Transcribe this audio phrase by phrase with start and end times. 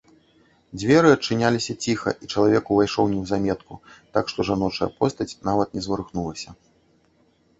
[0.77, 3.73] Дзверы адчыняліся ціха, і чалавек увайшоў неўзаметку,
[4.17, 6.49] так што жаночая постаць нават не зварухнулася.